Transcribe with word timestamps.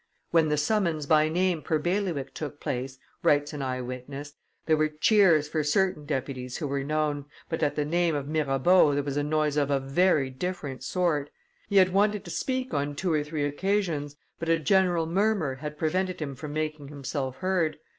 "When 0.31 0.49
the 0.49 0.57
summons 0.57 1.05
by 1.05 1.29
name 1.29 1.61
per 1.61 1.77
bailiwick 1.77 2.33
took 2.33 2.59
place," 2.59 2.97
writes 3.21 3.53
an 3.53 3.61
eye 3.61 3.81
witness, 3.81 4.33
"there 4.65 4.75
were 4.75 4.87
cheers 4.89 5.47
for 5.47 5.63
certain 5.63 6.07
deputies 6.07 6.57
who 6.57 6.67
were 6.67 6.83
known, 6.83 7.25
but 7.49 7.61
at 7.61 7.75
the 7.75 7.85
name 7.85 8.15
of 8.15 8.27
Mirabeau 8.27 8.95
there 8.95 9.03
was 9.03 9.15
a 9.15 9.21
noise 9.21 9.57
of 9.57 9.69
a 9.69 9.79
very 9.79 10.31
different 10.31 10.81
sort. 10.81 11.29
He 11.69 11.77
had 11.77 11.93
wanted 11.93 12.25
to 12.25 12.31
speak 12.31 12.73
on 12.73 12.95
two 12.95 13.13
or 13.13 13.23
three 13.23 13.45
occasions, 13.45 14.15
but 14.39 14.49
a 14.49 14.57
general 14.57 15.05
murmur 15.05 15.53
had 15.53 15.77
prevented 15.77 16.19
him 16.19 16.33
from 16.33 16.51
making 16.51 16.87
himself 16.87 17.37
heard. 17.37 17.77